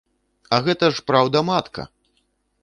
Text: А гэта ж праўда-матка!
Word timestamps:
А 0.55 0.57
гэта 0.67 0.89
ж 0.99 1.03
праўда-матка! 1.11 1.87